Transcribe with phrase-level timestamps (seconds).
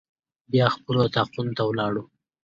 [0.51, 2.03] بیا خپلو اطاقونو ته ولاړو.